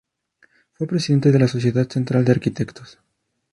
[0.73, 2.97] Fue presidente de la Sociedad Central de Arquitectos.